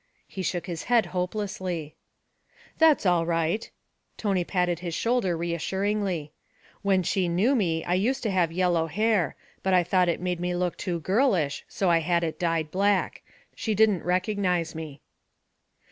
[0.27, 1.93] He shook his head hopelessly.
[2.79, 3.69] 'That's all right.'
[4.17, 6.31] Tony patted his shoulder reassuringly.
[6.81, 10.39] 'When she knew me I used to have yellow hair, but I thought it made
[10.39, 13.21] me look too girlish, so I had it dyed black.
[13.55, 15.01] She didn't recognize me.'